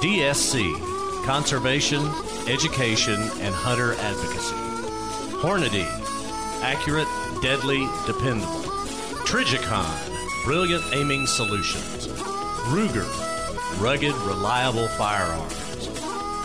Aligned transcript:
DSC 0.00 0.90
Conservation, 1.24 2.02
Education, 2.48 3.20
and 3.40 3.54
Hunter 3.54 3.92
Advocacy. 3.94 4.54
Hornady 5.36 5.86
Accurate, 6.62 7.08
Deadly, 7.42 7.86
Dependable. 8.06 8.62
Trijicon, 9.26 10.44
Brilliant 10.44 10.82
Aiming 10.94 11.26
Solutions. 11.26 12.08
Ruger 12.68 13.06
Rugged, 13.78 14.14
Reliable 14.22 14.88
Firearms. 14.88 15.88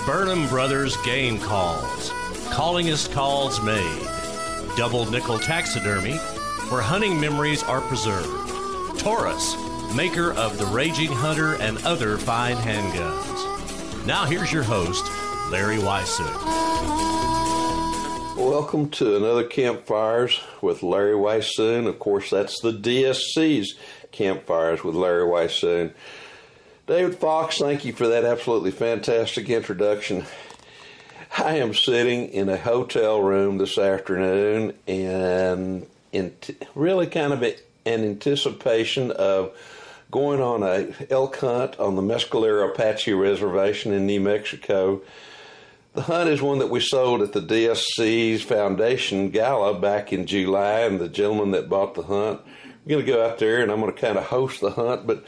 Burnham 0.06 0.48
Brothers 0.50 0.98
Game 1.04 1.40
Calls. 1.40 2.12
Callingest 2.50 3.14
calls 3.14 3.62
made. 3.62 4.08
Double 4.76 5.10
Nickel 5.10 5.40
Taxidermy, 5.40 6.18
where 6.70 6.82
hunting 6.82 7.20
memories 7.20 7.64
are 7.64 7.82
preserved. 7.82 9.00
Taurus, 9.00 9.56
maker 9.96 10.34
of 10.34 10.58
the 10.58 10.66
Raging 10.66 11.12
Hunter 11.12 11.56
and 11.56 11.78
other 11.86 12.18
fine 12.18 12.58
handguns. 12.58 13.55
Now 14.06 14.26
here's 14.26 14.54
your 14.54 14.62
host, 14.62 15.04
Larry 15.50 15.78
Weishuhn. 15.78 16.36
Welcome 18.38 18.92
to 18.92 19.18
another 19.18 19.44
Campfires 19.44 20.40
with 20.62 20.84
Larry 20.84 21.16
Weishuhn. 21.16 21.88
Of 21.88 21.98
course, 21.98 22.30
that's 22.30 22.60
the 22.62 22.72
DSC's 22.72 23.74
Campfires 24.12 24.84
with 24.84 24.94
Larry 24.94 25.24
Weishuhn. 25.24 25.92
David 26.86 27.16
Fox, 27.16 27.58
thank 27.58 27.84
you 27.84 27.94
for 27.94 28.08
that 28.10 28.26
absolutely 28.26 28.70
fantastic 28.70 29.50
introduction. 29.50 30.26
I 31.40 31.56
am 31.56 31.74
sitting 31.74 32.30
in 32.30 32.48
a 32.48 32.58
hotel 32.58 33.24
room 33.24 33.58
this 33.58 33.80
afternoon 33.80 34.76
and 34.88 35.88
in 36.12 36.32
t- 36.42 36.56
really 36.76 37.08
kind 37.08 37.34
of 37.34 37.42
an 37.42 37.56
anticipation 37.86 39.10
of 39.10 39.52
going 40.16 40.40
on 40.40 40.64
a 40.64 40.88
elk 41.10 41.36
hunt 41.40 41.78
on 41.78 41.98
the 41.98 42.02
Mescalero 42.02 42.70
Apache 42.70 43.12
Reservation 43.12 43.92
in 43.92 44.06
New 44.06 44.22
Mexico. 44.22 45.02
The 45.92 46.04
hunt 46.04 46.30
is 46.30 46.42
one 46.42 46.60
that 46.60 46.70
we 46.70 46.80
sold 46.80 47.22
at 47.22 47.34
the 47.34 47.42
DSC's 47.42 48.42
Foundation 48.42 49.30
Gala 49.30 49.78
back 49.78 50.14
in 50.14 50.26
July, 50.26 50.84
and 50.84 51.02
the 51.02 51.10
gentleman 51.10 51.52
that 51.52 51.68
bought 51.68 51.96
the 51.96 52.04
hunt, 52.04 52.40
we're 52.86 52.92
going 52.92 53.06
to 53.06 53.12
go 53.12 53.26
out 53.26 53.40
there 53.40 53.62
and 53.62 53.70
I'm 53.70 53.82
going 53.82 53.94
to 53.94 54.00
kind 54.00 54.18
of 54.18 54.24
host 54.24 54.62
the 54.62 54.72
hunt, 54.72 55.06
but 55.06 55.26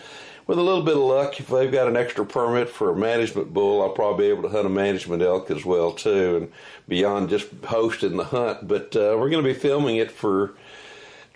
with 0.48 0.58
a 0.58 0.64
little 0.64 0.84
bit 0.84 0.96
of 0.96 1.04
luck, 1.04 1.38
if 1.38 1.50
they've 1.50 1.70
got 1.70 1.90
an 1.90 1.98
extra 1.98 2.26
permit 2.26 2.70
for 2.70 2.90
a 2.90 2.96
management 2.96 3.54
bull, 3.54 3.82
I'll 3.82 3.90
probably 3.90 4.28
be 4.28 4.32
able 4.32 4.44
to 4.44 4.56
hunt 4.56 4.68
a 4.68 4.70
management 4.70 5.22
elk 5.22 5.52
as 5.52 5.66
well 5.66 5.92
too, 5.92 6.38
and 6.38 6.52
beyond 6.88 7.28
just 7.28 7.50
hosting 7.66 8.16
the 8.16 8.24
hunt. 8.24 8.66
But 8.66 8.96
uh, 8.96 9.18
we're 9.20 9.30
going 9.30 9.44
to 9.44 9.54
be 9.54 9.54
filming 9.54 9.98
it 9.98 10.12
for 10.12 10.54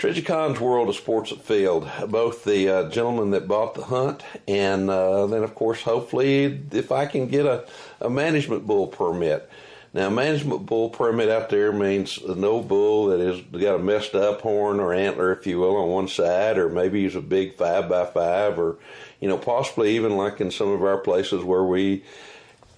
Trijicon's 0.02 0.60
World 0.60 0.90
of 0.90 0.96
Sports 0.96 1.32
Afield. 1.32 1.88
Both 2.08 2.44
the 2.44 2.68
uh, 2.68 2.90
gentleman 2.90 3.30
that 3.32 3.48
bought 3.48 3.76
the 3.76 3.84
hunt, 3.84 4.24
and 4.48 4.90
uh, 4.90 5.28
then 5.28 5.44
of 5.44 5.54
course, 5.54 5.84
hopefully, 5.84 6.60
if 6.72 6.92
I 6.92 7.06
can 7.06 7.28
get 7.28 7.46
a, 7.46 7.68
a 8.00 8.10
management 8.10 8.66
bull 8.66 8.88
permit. 8.88 9.48
Now, 9.94 10.10
management 10.10 10.66
bull 10.66 10.90
permit 10.90 11.30
out 11.30 11.50
there 11.52 11.72
means 11.72 12.20
no 12.26 12.64
bull 12.64 13.10
that 13.10 13.20
has 13.20 13.42
got 13.62 13.76
a 13.76 13.80
messed 13.80 14.16
up 14.16 14.42
horn 14.42 14.80
or 14.80 14.92
antler, 14.92 15.34
if 15.34 15.46
you 15.46 15.60
will, 15.60 15.78
on 15.78 15.90
one 15.90 16.08
side, 16.08 16.58
or 16.58 16.68
maybe 16.68 17.04
he's 17.04 17.16
a 17.16 17.22
big 17.22 17.54
five 17.54 17.88
by 17.88 18.08
five, 18.08 18.58
or 18.58 18.80
you 19.20 19.28
know, 19.28 19.38
possibly 19.38 19.96
even 19.96 20.18
like 20.18 20.42
in 20.42 20.50
some 20.50 20.70
of 20.70 20.82
our 20.82 20.98
places 20.98 21.44
where 21.44 21.64
we 21.64 22.04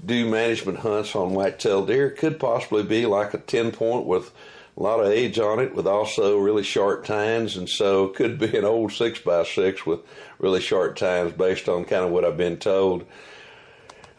do 0.05 0.29
management 0.29 0.79
hunts 0.79 1.15
on 1.15 1.33
white-tailed 1.33 1.87
deer, 1.87 2.09
could 2.09 2.37
possibly 2.37 2.83
be 2.83 3.05
like 3.05 3.33
a 3.33 3.37
ten 3.37 3.71
point 3.71 4.05
with 4.05 4.33
a 4.75 4.83
lot 4.83 4.99
of 4.99 5.07
age 5.07 5.39
on 5.39 5.59
it, 5.59 5.75
with 5.75 5.87
also 5.87 6.37
really 6.37 6.63
short 6.63 7.05
tines, 7.05 7.55
and 7.55 7.69
so 7.69 8.07
could 8.07 8.39
be 8.39 8.57
an 8.57 8.65
old 8.65 8.91
six 8.91 9.19
by 9.19 9.43
six 9.43 9.85
with 9.85 9.99
really 10.39 10.61
short 10.61 10.97
tines, 10.97 11.33
based 11.33 11.69
on 11.69 11.85
kind 11.85 12.05
of 12.05 12.11
what 12.11 12.25
I've 12.25 12.37
been 12.37 12.57
told 12.57 13.05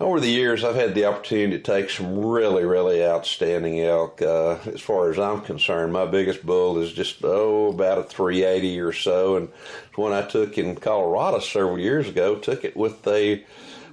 over 0.00 0.18
the 0.18 0.28
years, 0.28 0.64
I've 0.64 0.74
had 0.74 0.94
the 0.94 1.04
opportunity 1.04 1.56
to 1.56 1.62
take 1.62 1.88
some 1.88 2.18
really, 2.18 2.64
really 2.64 3.04
outstanding 3.04 3.80
elk. 3.80 4.20
Uh, 4.20 4.58
as 4.66 4.80
far 4.80 5.10
as 5.10 5.18
I'm 5.18 5.40
concerned, 5.40 5.92
my 5.92 6.04
biggest 6.04 6.44
bull 6.44 6.78
is 6.78 6.92
just 6.92 7.24
oh 7.24 7.68
about 7.68 7.98
a 7.98 8.02
380 8.02 8.80
or 8.80 8.92
so, 8.92 9.36
and 9.36 9.48
one 9.94 10.12
I 10.12 10.22
took 10.22 10.58
in 10.58 10.74
Colorado 10.74 11.38
several 11.38 11.78
years 11.78 12.08
ago. 12.08 12.34
Took 12.36 12.64
it 12.64 12.76
with 12.76 13.06
a 13.06 13.44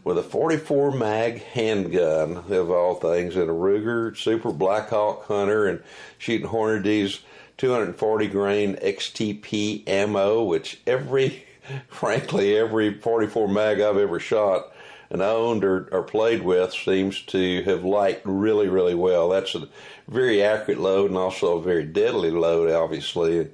with 0.03 0.17
a 0.17 0.23
44 0.23 0.91
mag 0.91 1.43
handgun 1.43 2.37
of 2.49 2.71
all 2.71 2.95
things, 2.95 3.35
and 3.35 3.49
a 3.49 3.53
Ruger 3.53 4.17
Super 4.17 4.51
Blackhawk 4.51 5.25
Hunter, 5.25 5.67
and 5.67 5.81
shooting 6.17 6.47
Hornady's 6.47 7.19
240 7.57 8.27
grain 8.27 8.75
XTP 8.77 9.87
ammo, 9.87 10.43
which 10.43 10.79
every, 10.87 11.45
frankly, 11.87 12.57
every 12.57 12.93
44 12.93 13.47
mag 13.47 13.81
I've 13.81 13.97
ever 13.97 14.19
shot 14.19 14.71
and 15.11 15.21
owned 15.21 15.63
or, 15.63 15.89
or 15.91 16.03
played 16.03 16.41
with 16.41 16.73
seems 16.73 17.21
to 17.23 17.61
have 17.63 17.83
liked 17.83 18.25
really, 18.25 18.69
really 18.69 18.95
well. 18.95 19.29
That's 19.29 19.53
a 19.53 19.67
very 20.07 20.41
accurate 20.41 20.79
load 20.79 21.09
and 21.09 21.17
also 21.17 21.57
a 21.57 21.61
very 21.61 21.83
deadly 21.83 22.31
load, 22.31 22.71
obviously. 22.71 23.49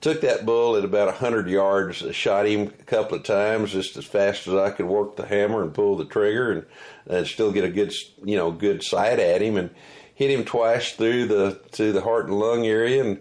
Took 0.00 0.22
that 0.22 0.46
bull 0.46 0.76
at 0.76 0.84
about 0.84 1.08
a 1.08 1.12
100 1.12 1.48
yards, 1.48 2.02
uh, 2.02 2.10
shot 2.12 2.46
him 2.46 2.68
a 2.68 2.84
couple 2.84 3.18
of 3.18 3.22
times 3.22 3.72
just 3.72 3.98
as 3.98 4.06
fast 4.06 4.46
as 4.46 4.54
I 4.54 4.70
could 4.70 4.86
work 4.86 5.16
the 5.16 5.26
hammer 5.26 5.62
and 5.62 5.74
pull 5.74 5.96
the 5.96 6.06
trigger 6.06 6.50
and, 6.50 6.66
and 7.06 7.26
still 7.26 7.52
get 7.52 7.64
a 7.64 7.70
good, 7.70 7.92
you 8.24 8.36
know, 8.36 8.50
good 8.50 8.82
sight 8.82 9.18
at 9.18 9.42
him 9.42 9.58
and 9.58 9.70
hit 10.14 10.30
him 10.30 10.44
twice 10.44 10.92
through 10.92 11.26
the, 11.26 11.60
to 11.72 11.92
the 11.92 12.00
heart 12.00 12.26
and 12.26 12.38
lung 12.38 12.66
area 12.66 13.04
and 13.04 13.20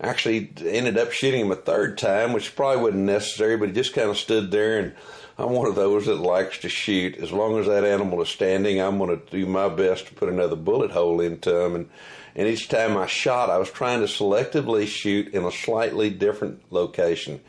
actually 0.00 0.50
ended 0.64 0.96
up 0.96 1.12
shooting 1.12 1.42
him 1.42 1.52
a 1.52 1.56
third 1.56 1.98
time, 1.98 2.32
which 2.32 2.56
probably 2.56 2.82
wasn't 2.82 3.02
necessary, 3.02 3.56
but 3.58 3.68
he 3.68 3.74
just 3.74 3.94
kind 3.94 4.08
of 4.08 4.16
stood 4.16 4.50
there. 4.50 4.78
And 4.78 4.94
I'm 5.36 5.50
one 5.50 5.66
of 5.66 5.74
those 5.74 6.06
that 6.06 6.16
likes 6.16 6.58
to 6.58 6.68
shoot. 6.70 7.16
As 7.18 7.32
long 7.32 7.58
as 7.58 7.66
that 7.66 7.84
animal 7.84 8.22
is 8.22 8.28
standing, 8.28 8.80
I'm 8.80 8.98
going 8.98 9.18
to 9.18 9.30
do 9.30 9.46
my 9.46 9.68
best 9.68 10.06
to 10.06 10.14
put 10.14 10.28
another 10.28 10.56
bullet 10.56 10.90
hole 10.90 11.20
into 11.20 11.54
him. 11.54 11.74
And, 11.74 11.90
and 12.36 12.48
each 12.48 12.68
time 12.68 12.96
I 12.96 13.06
shot, 13.06 13.50
I 13.50 13.58
was 13.58 13.70
trying 13.70 14.00
to 14.00 14.06
selectively 14.06 14.86
shoot 14.86 15.32
in 15.32 15.44
a 15.44 15.52
slightly 15.52 16.10
different 16.10 16.62
location. 16.72 17.40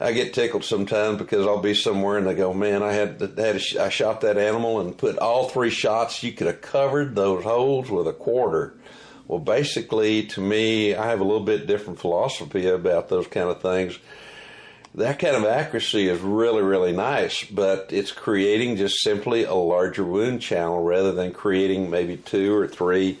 I 0.00 0.12
get 0.12 0.32
tickled 0.32 0.64
sometimes 0.64 1.18
because 1.18 1.46
I'll 1.46 1.60
be 1.60 1.74
somewhere 1.74 2.18
and 2.18 2.26
they 2.26 2.34
go, 2.34 2.54
"Man, 2.54 2.82
I 2.84 2.92
had, 2.92 3.20
had 3.20 3.56
a, 3.56 3.82
I 3.82 3.88
shot 3.88 4.20
that 4.20 4.38
animal 4.38 4.80
and 4.80 4.96
put 4.96 5.18
all 5.18 5.48
three 5.48 5.70
shots. 5.70 6.22
You 6.22 6.32
could 6.32 6.46
have 6.46 6.60
covered 6.60 7.16
those 7.16 7.42
holes 7.42 7.90
with 7.90 8.06
a 8.06 8.12
quarter." 8.12 8.74
Well, 9.26 9.40
basically, 9.40 10.22
to 10.26 10.40
me, 10.40 10.94
I 10.94 11.08
have 11.08 11.20
a 11.20 11.24
little 11.24 11.44
bit 11.44 11.66
different 11.66 11.98
philosophy 11.98 12.66
about 12.66 13.08
those 13.08 13.26
kind 13.26 13.50
of 13.50 13.60
things. 13.60 13.98
That 14.94 15.18
kind 15.18 15.36
of 15.36 15.44
accuracy 15.44 16.08
is 16.08 16.20
really, 16.20 16.62
really 16.62 16.92
nice, 16.92 17.44
but 17.44 17.88
it's 17.90 18.10
creating 18.10 18.76
just 18.76 19.02
simply 19.02 19.44
a 19.44 19.54
larger 19.54 20.04
wound 20.04 20.40
channel 20.40 20.82
rather 20.82 21.12
than 21.12 21.32
creating 21.32 21.90
maybe 21.90 22.16
two 22.16 22.54
or 22.56 22.66
three 22.66 23.18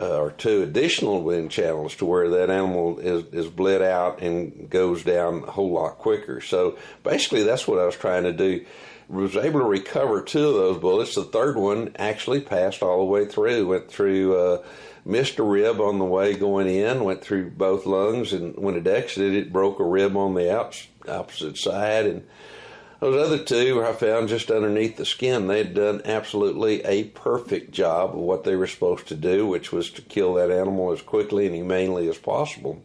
uh, 0.00 0.18
or 0.18 0.30
two 0.30 0.62
additional 0.62 1.22
wound 1.22 1.50
channels 1.50 1.96
to 1.96 2.04
where 2.04 2.28
that 2.30 2.50
animal 2.50 2.98
is, 2.98 3.24
is 3.32 3.50
bled 3.50 3.82
out 3.82 4.22
and 4.22 4.70
goes 4.70 5.02
down 5.02 5.44
a 5.44 5.50
whole 5.50 5.72
lot 5.72 5.98
quicker. 5.98 6.40
So 6.40 6.78
basically, 7.02 7.42
that's 7.42 7.66
what 7.66 7.78
I 7.78 7.86
was 7.86 7.96
trying 7.96 8.24
to 8.24 8.32
do. 8.32 8.64
Was 9.08 9.36
able 9.36 9.60
to 9.60 9.66
recover 9.66 10.22
two 10.22 10.48
of 10.48 10.54
those 10.54 10.78
bullets. 10.78 11.14
The 11.14 11.24
third 11.24 11.56
one 11.56 11.96
actually 11.98 12.42
passed 12.42 12.82
all 12.82 12.98
the 12.98 13.04
way 13.04 13.24
through. 13.24 13.66
Went 13.66 13.90
through, 13.90 14.36
uh, 14.36 14.62
missed 15.04 15.38
a 15.38 15.42
rib 15.42 15.80
on 15.80 15.98
the 15.98 16.04
way 16.04 16.34
going 16.34 16.68
in. 16.68 17.04
Went 17.04 17.22
through 17.22 17.50
both 17.50 17.86
lungs, 17.86 18.34
and 18.34 18.54
when 18.56 18.76
it 18.76 18.86
exited, 18.86 19.32
it 19.32 19.52
broke 19.52 19.80
a 19.80 19.84
rib 19.84 20.14
on 20.14 20.34
the 20.34 20.54
out, 20.54 20.86
opposite 21.08 21.56
side, 21.56 22.04
and 22.04 22.26
those 23.00 23.26
other 23.26 23.38
two 23.38 23.84
I 23.84 23.92
found 23.92 24.28
just 24.28 24.50
underneath 24.50 24.96
the 24.96 25.04
skin. 25.04 25.46
They'd 25.46 25.74
done 25.74 26.02
absolutely 26.04 26.84
a 26.84 27.04
perfect 27.04 27.70
job 27.70 28.10
of 28.10 28.16
what 28.16 28.44
they 28.44 28.56
were 28.56 28.66
supposed 28.66 29.06
to 29.08 29.14
do, 29.14 29.46
which 29.46 29.72
was 29.72 29.90
to 29.90 30.02
kill 30.02 30.34
that 30.34 30.50
animal 30.50 30.92
as 30.92 31.02
quickly 31.02 31.46
and 31.46 31.54
humanely 31.54 32.08
as 32.08 32.18
possible. 32.18 32.82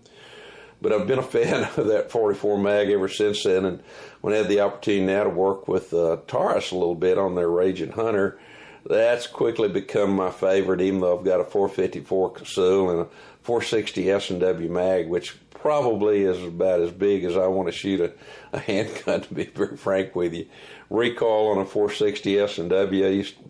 But 0.82 0.94
I've 0.94 1.08
been 1.08 1.20
a 1.20 1.24
fan 1.24 1.70
of 1.78 1.88
that 1.88 2.12
44 2.12 2.58
mag 2.58 2.90
ever 2.90 3.08
since 3.08 3.44
then, 3.44 3.66
and 3.66 3.84
when 4.22 4.34
I 4.34 4.38
had 4.38 4.50
the 4.50 4.60
opportunity 4.62 5.06
now 5.06 5.24
to 5.24 5.30
work 5.30 5.68
with 5.68 5.94
uh, 5.94 6.18
Taurus 6.28 6.72
a 6.72 6.76
little 6.76 6.96
bit 6.96 7.18
on 7.18 7.36
their 7.36 7.50
Raging 7.50 7.94
Hunter, 7.94 8.38
that's 8.86 9.28
quickly 9.28 9.70
become 9.70 10.16
my 10.16 10.30
favorite. 10.30 10.82
Even 10.82 11.00
though 11.00 11.18
I've 11.18 11.26
got 11.26 11.40
a 11.40 11.46
454 11.46 12.34
Casull 12.34 12.90
and 12.90 13.00
a 13.02 13.08
460 13.44 14.12
S&W 14.12 14.70
mag, 14.70 15.08
which 15.08 15.38
probably 15.64 16.24
is 16.24 16.44
about 16.44 16.82
as 16.82 16.92
big 16.92 17.24
as 17.24 17.38
I 17.38 17.48
want 17.48 17.70
to 17.70 17.72
shoot 17.72 18.02
a, 18.02 18.12
a 18.52 18.60
handgun. 18.60 19.22
To 19.24 19.34
be 19.34 19.46
very 19.46 19.78
frank 19.78 20.14
with 20.14 20.34
you, 20.34 20.46
recoil 20.90 21.52
on 21.52 21.60
a 21.60 21.66
460 21.66 22.38
S 22.38 22.58
and 22.58 22.70
W. 22.70 23.06
I 23.06 23.10
used 23.10 23.38
to 23.38 23.44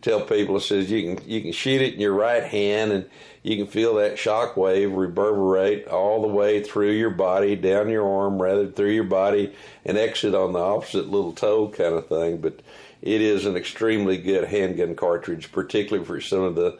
tell 0.00 0.22
people 0.22 0.56
it 0.56 0.62
says 0.62 0.90
you 0.90 1.02
can 1.14 1.28
you 1.28 1.42
can 1.42 1.52
shoot 1.52 1.82
it 1.82 1.92
in 1.92 2.00
your 2.00 2.14
right 2.14 2.44
hand 2.44 2.92
and 2.92 3.10
you 3.42 3.58
can 3.58 3.66
feel 3.66 3.96
that 3.96 4.18
shock 4.18 4.56
wave 4.56 4.90
reverberate 4.92 5.86
all 5.88 6.22
the 6.22 6.28
way 6.28 6.62
through 6.62 6.92
your 6.92 7.10
body, 7.10 7.56
down 7.56 7.90
your 7.90 8.10
arm, 8.10 8.40
rather 8.40 8.66
through 8.66 8.92
your 8.92 9.04
body, 9.04 9.54
and 9.84 9.98
exit 9.98 10.34
on 10.34 10.54
the 10.54 10.58
opposite 10.58 11.10
little 11.10 11.32
toe 11.32 11.68
kind 11.68 11.94
of 11.94 12.08
thing. 12.08 12.38
But 12.38 12.60
it 13.02 13.20
is 13.20 13.44
an 13.44 13.56
extremely 13.56 14.16
good 14.16 14.44
handgun 14.48 14.94
cartridge, 14.94 15.52
particularly 15.52 16.06
for 16.06 16.22
some 16.22 16.40
of 16.40 16.54
the 16.54 16.78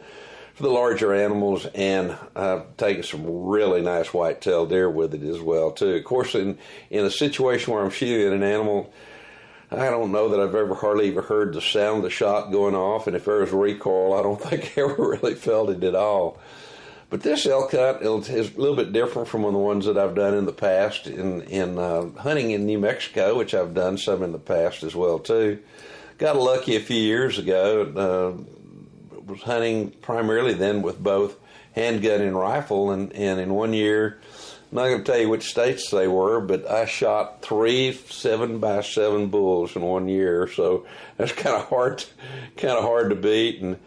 for 0.61 0.65
the 0.65 0.73
larger 0.75 1.15
animals, 1.15 1.65
and 1.75 2.15
I've 2.37 2.77
taken 2.77 3.03
some 3.03 3.25
really 3.47 3.81
nice 3.81 4.12
white-tailed 4.12 4.69
deer 4.69 4.91
with 4.91 5.15
it 5.15 5.23
as 5.23 5.41
well 5.41 5.73
too. 5.73 5.95
Of 5.95 6.05
course, 6.05 6.35
in 6.35 6.59
in 6.91 7.07
a 7.07 7.11
situation 7.11 7.73
where 7.73 7.83
I'm 7.83 7.89
shooting 7.89 8.31
an 8.31 8.43
animal, 8.43 8.93
I 9.71 9.89
don't 9.89 10.12
know 10.12 10.29
that 10.29 10.39
I've 10.39 10.55
ever 10.55 10.75
hardly 10.75 11.07
even 11.07 11.25
heard 11.25 11.55
the 11.55 11.62
sound 11.62 11.99
of 11.99 12.03
the 12.03 12.11
shot 12.11 12.53
going 12.53 12.75
off, 12.75 13.07
and 13.07 13.17
if 13.17 13.25
there 13.25 13.39
was 13.39 13.53
recoil, 13.53 14.12
I 14.12 14.23
don't 14.23 14.39
think 14.51 14.77
I 14.77 14.83
ever 14.83 14.97
really 15.12 15.35
felt 15.35 15.71
it 15.71 15.83
at 15.83 15.95
all. 15.95 16.39
But 17.09 17.23
this 17.23 17.47
elk 17.47 17.73
hunt 17.73 18.03
is 18.03 18.55
a 18.55 18.61
little 18.61 18.77
bit 18.77 18.93
different 18.93 19.29
from 19.29 19.43
the 19.43 19.53
ones 19.53 19.87
that 19.87 19.97
I've 19.97 20.15
done 20.15 20.35
in 20.35 20.45
the 20.45 20.53
past 20.53 21.07
in 21.07 21.41
in 21.43 21.79
uh, 21.79 22.11
hunting 22.19 22.51
in 22.51 22.67
New 22.67 22.79
Mexico, 22.79 23.39
which 23.39 23.55
I've 23.55 23.73
done 23.73 23.97
some 23.97 24.23
in 24.23 24.33
the 24.33 24.39
past 24.39 24.83
as 24.83 24.95
well 24.95 25.21
too. 25.21 25.61
Got 26.19 26.37
lucky 26.37 26.77
a 26.77 26.81
few 26.81 27.01
years 27.01 27.39
ago. 27.39 28.37
Uh, 28.37 28.60
was 29.27 29.43
hunting 29.43 29.91
primarily 29.91 30.55
then 30.55 30.83
with 30.83 31.03
both 31.03 31.37
handgun 31.73 32.21
and 32.21 32.37
rifle, 32.37 32.91
and, 32.91 33.13
and 33.13 33.41
in 33.41 33.55
one 33.55 33.73
year, 33.73 34.19
I'm 34.71 34.77
not 34.77 34.87
going 34.87 34.99
to 34.99 35.05
tell 35.05 35.21
you 35.21 35.29
which 35.29 35.51
states 35.51 35.91
they 35.91 36.07
were, 36.07 36.41
but 36.41 36.69
I 36.71 36.85
shot 36.87 37.43
three 37.43 37.93
seven 37.93 38.59
by 38.59 38.83
seven 38.83 39.29
bulls 39.29 39.75
in 39.75 39.83
one 39.83 40.09
year, 40.09 40.49
so 40.49 40.87
that's 41.17 41.33
kind 41.33 41.57
of 41.57 41.69
hard, 41.69 42.05
kind 42.57 42.75
of 42.75 42.85
hard 42.85 43.11
to 43.11 43.17
beat. 43.17 43.61
And 43.61 43.79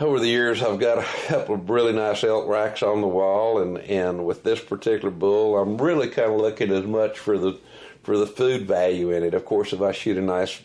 over 0.00 0.18
the 0.18 0.28
years, 0.28 0.62
I've 0.62 0.80
got 0.80 0.98
a 0.98 1.26
couple 1.26 1.54
of 1.54 1.70
really 1.70 1.92
nice 1.92 2.24
elk 2.24 2.48
racks 2.48 2.82
on 2.82 3.00
the 3.00 3.06
wall, 3.06 3.60
and 3.60 3.78
and 3.78 4.26
with 4.26 4.42
this 4.42 4.60
particular 4.60 5.10
bull, 5.10 5.56
I'm 5.58 5.78
really 5.78 6.08
kind 6.08 6.32
of 6.32 6.40
looking 6.40 6.72
as 6.72 6.84
much 6.84 7.18
for 7.18 7.38
the 7.38 7.58
for 8.02 8.18
the 8.18 8.26
food 8.26 8.66
value 8.66 9.10
in 9.10 9.22
it. 9.22 9.34
Of 9.34 9.44
course, 9.44 9.72
if 9.72 9.82
I 9.82 9.92
shoot 9.92 10.16
a 10.16 10.20
nice 10.20 10.60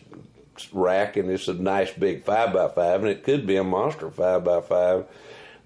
rack 0.72 1.16
and 1.16 1.30
it's 1.30 1.48
a 1.48 1.54
nice 1.54 1.92
big 1.92 2.24
five 2.24 2.52
by 2.52 2.68
five, 2.68 3.00
and 3.00 3.10
it 3.10 3.24
could 3.24 3.46
be 3.46 3.56
a 3.56 3.64
monster 3.64 4.10
five 4.10 4.44
by 4.44 4.60
five, 4.60 5.06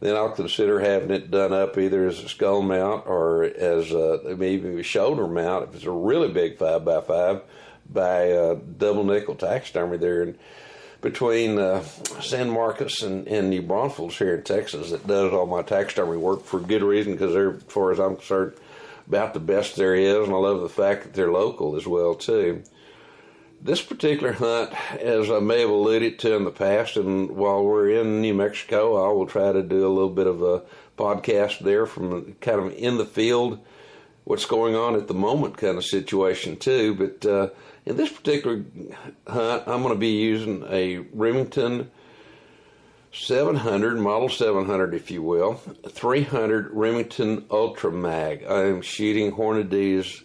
then 0.00 0.14
I'll 0.14 0.30
consider 0.30 0.80
having 0.80 1.10
it 1.10 1.30
done 1.30 1.52
up 1.52 1.78
either 1.78 2.06
as 2.06 2.22
a 2.22 2.28
skull 2.28 2.62
mount 2.62 3.06
or 3.06 3.44
as 3.44 3.92
a, 3.92 4.36
maybe 4.36 4.80
a 4.80 4.82
shoulder 4.82 5.26
mount 5.26 5.68
if 5.68 5.74
it's 5.74 5.84
a 5.84 5.90
really 5.90 6.28
big 6.28 6.58
five 6.58 6.84
by 6.84 7.00
five 7.00 7.42
by 7.88 8.22
a 8.22 8.56
double 8.56 9.04
nickel 9.04 9.34
taxidermy 9.34 9.96
there. 9.96 10.22
And 10.22 10.38
between 11.00 11.58
uh, 11.58 11.82
San 12.20 12.50
Marcos 12.50 13.02
and, 13.02 13.26
and 13.28 13.48
New 13.48 13.62
Braunfels 13.62 14.18
here 14.18 14.34
in 14.34 14.42
Texas 14.42 14.90
that 14.90 15.06
does 15.06 15.32
all 15.32 15.46
my 15.46 15.62
taxidermy 15.62 16.16
work 16.16 16.44
for 16.44 16.60
good 16.60 16.82
reason 16.82 17.12
because 17.12 17.32
they're, 17.32 17.54
as 17.54 17.62
far 17.64 17.92
as 17.92 17.98
I'm 17.98 18.16
concerned, 18.16 18.54
about 19.06 19.32
the 19.32 19.40
best 19.40 19.76
there 19.76 19.94
is, 19.94 20.26
and 20.26 20.34
I 20.34 20.38
love 20.38 20.62
the 20.62 20.68
fact 20.68 21.04
that 21.04 21.14
they're 21.14 21.30
local 21.30 21.76
as 21.76 21.86
well 21.86 22.14
too. 22.16 22.62
This 23.60 23.82
particular 23.82 24.32
hunt, 24.32 24.72
as 25.00 25.30
I 25.30 25.40
may 25.40 25.60
have 25.60 25.70
alluded 25.70 26.18
to 26.20 26.36
in 26.36 26.44
the 26.44 26.50
past, 26.50 26.96
and 26.96 27.30
while 27.32 27.64
we're 27.64 27.90
in 28.00 28.20
New 28.20 28.34
Mexico, 28.34 29.04
I 29.04 29.12
will 29.12 29.26
try 29.26 29.50
to 29.50 29.62
do 29.62 29.86
a 29.86 29.88
little 29.88 30.10
bit 30.10 30.26
of 30.26 30.42
a 30.42 30.62
podcast 30.96 31.60
there 31.60 31.86
from 31.86 32.34
kind 32.34 32.60
of 32.60 32.72
in 32.74 32.96
the 32.96 33.06
field, 33.06 33.58
what's 34.24 34.44
going 34.44 34.74
on 34.74 34.94
at 34.94 35.08
the 35.08 35.14
moment 35.14 35.56
kind 35.56 35.78
of 35.78 35.84
situation 35.84 36.56
too. 36.56 36.94
But 36.94 37.26
uh, 37.26 37.48
in 37.86 37.96
this 37.96 38.12
particular 38.12 38.64
hunt, 39.26 39.64
I'm 39.66 39.82
going 39.82 39.94
to 39.94 39.98
be 39.98 40.12
using 40.12 40.64
a 40.68 40.98
Remington 41.12 41.90
700, 43.12 43.98
model 43.98 44.28
700, 44.28 44.94
if 44.94 45.10
you 45.10 45.22
will, 45.22 45.54
300 45.88 46.70
Remington 46.72 47.46
Ultra 47.50 47.90
Mag. 47.90 48.44
I 48.44 48.64
am 48.64 48.82
shooting 48.82 49.32
Hornady's 49.32 50.22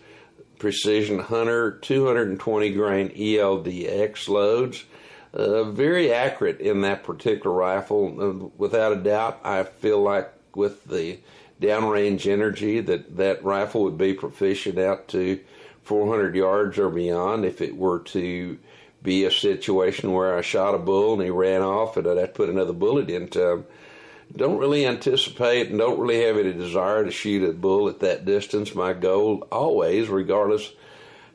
Precision 0.62 1.18
Hunter 1.18 1.72
220 1.72 2.72
grain 2.74 3.12
ELD-X 3.18 4.30
loads. 4.30 4.86
Uh, 5.34 5.64
very 5.64 6.14
accurate 6.14 6.60
in 6.60 6.82
that 6.82 7.04
particular 7.04 7.56
rifle. 7.56 8.16
Uh, 8.22 8.48
without 8.60 8.92
a 8.92 8.98
doubt, 8.98 9.40
I 9.44 9.64
feel 9.64 10.00
like 10.04 10.32
with 10.54 10.86
the 10.86 11.18
downrange 11.60 12.32
energy 12.32 12.80
that 12.80 13.18
that 13.18 13.44
rifle 13.44 13.82
would 13.82 13.98
be 13.98 14.14
proficient 14.14 14.78
out 14.78 15.08
to 15.08 15.40
400 15.82 16.36
yards 16.36 16.78
or 16.78 16.92
beyond 16.92 17.44
if 17.44 17.60
it 17.60 17.76
were 17.76 18.00
to 18.00 18.60
be 19.02 19.26
a 19.26 19.32
situation 19.32 20.12
where 20.12 20.38
I 20.38 20.42
shot 20.42 20.76
a 20.76 20.78
bull 20.78 21.14
and 21.14 21.24
he 21.24 21.32
ran 21.32 21.64
off 21.64 21.98
and 21.98 22.06
I'd 22.06 22.36
put 22.36 22.50
another 22.50 22.74
bullet 22.74 23.10
into 23.10 23.50
him 23.50 23.66
don't 24.36 24.58
really 24.58 24.86
anticipate 24.86 25.70
and 25.70 25.80
don't 25.80 26.00
really 26.00 26.24
have 26.24 26.38
any 26.38 26.54
desire 26.54 27.04
to 27.04 27.12
shoot 27.12 27.48
a 27.48 27.54
bull 27.54 27.90
at 27.90 28.00
that 28.00 28.26
distance. 28.26 28.76
My 28.76 28.94
goal 28.94 29.48
always, 29.52 30.10
regardless 30.10 30.72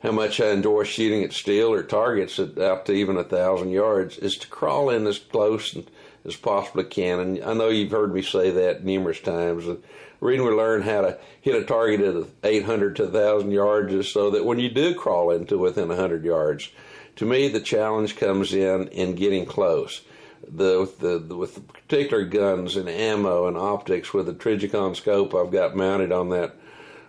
how 0.02 0.12
much 0.12 0.40
I 0.40 0.50
enjoy 0.50 0.84
shooting 0.84 1.22
at 1.24 1.32
steel 1.32 1.72
or 1.72 1.82
targets 1.82 2.38
at 2.38 2.58
out 2.58 2.86
to 2.86 2.92
even 2.92 3.16
a 3.16 3.24
thousand 3.24 3.70
yards, 3.70 4.18
is 4.18 4.36
to 4.38 4.48
crawl 4.48 4.90
in 4.90 5.06
as 5.06 5.18
close 5.18 5.76
as 6.24 6.36
possibly 6.36 6.84
can. 6.84 7.20
And 7.20 7.44
I 7.44 7.54
know 7.54 7.68
you've 7.68 7.90
heard 7.90 8.14
me 8.14 8.22
say 8.22 8.50
that 8.50 8.84
numerous 8.84 9.20
times. 9.20 9.66
The 9.66 9.78
reason 10.20 10.46
we 10.46 10.52
learn 10.52 10.82
how 10.82 11.02
to 11.02 11.18
hit 11.40 11.54
a 11.54 11.64
target 11.64 12.00
at 12.00 12.26
800 12.44 12.96
to 12.96 13.04
1,000 13.04 13.50
yards 13.50 13.92
is 13.92 14.08
so 14.08 14.30
that 14.30 14.44
when 14.44 14.58
you 14.58 14.68
do 14.68 14.94
crawl 14.94 15.30
into 15.30 15.58
within 15.58 15.88
100 15.88 16.24
yards, 16.24 16.70
to 17.16 17.24
me 17.24 17.48
the 17.48 17.60
challenge 17.60 18.16
comes 18.16 18.52
in 18.52 18.88
in 18.88 19.14
getting 19.14 19.46
close 19.46 20.02
the 20.48 20.80
with 20.80 20.98
the, 20.98 21.18
the 21.18 21.36
with 21.36 21.54
the 21.54 21.60
particular 21.60 22.24
guns 22.24 22.76
and 22.76 22.88
ammo 22.88 23.46
and 23.46 23.56
optics 23.56 24.14
with 24.14 24.26
the 24.26 24.34
Trijicon 24.34 24.94
scope 24.96 25.34
I've 25.34 25.50
got 25.50 25.76
mounted 25.76 26.12
on 26.12 26.30
that 26.30 26.54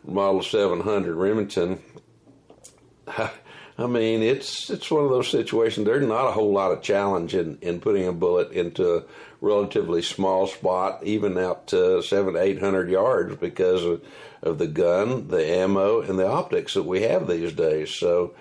Model 0.03 0.41
700 0.41 1.15
Remington. 1.15 1.79
I, 3.07 3.31
I 3.79 3.85
mean, 3.85 4.23
it's 4.23 4.71
it's 4.71 4.89
one 4.89 5.03
of 5.03 5.11
those 5.11 5.29
situations. 5.29 5.85
There's 5.85 6.07
not 6.07 6.27
a 6.27 6.31
whole 6.31 6.51
lot 6.51 6.71
of 6.71 6.81
challenge 6.81 7.35
in, 7.35 7.59
in 7.61 7.79
putting 7.79 8.07
a 8.07 8.11
bullet 8.11 8.51
into 8.51 8.95
a 8.95 9.03
relatively 9.39 10.01
small 10.01 10.47
spot, 10.47 11.01
even 11.03 11.37
out 11.37 11.67
to 11.67 12.01
seven, 12.01 12.35
eight 12.35 12.59
hundred 12.59 12.89
yards, 12.89 13.35
because 13.35 13.83
of, 13.83 14.03
of 14.41 14.57
the 14.57 14.65
gun, 14.65 15.27
the 15.27 15.45
ammo, 15.45 16.01
and 16.01 16.17
the 16.17 16.27
optics 16.27 16.73
that 16.73 16.83
we 16.83 17.03
have 17.03 17.27
these 17.27 17.53
days. 17.53 17.93
So 17.93 18.33